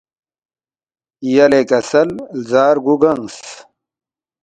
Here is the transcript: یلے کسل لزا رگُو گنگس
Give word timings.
یلے 1.33 1.61
کسل 1.69 2.09
لزا 2.41 2.65
رگُو 2.75 2.95
گنگس 3.01 3.37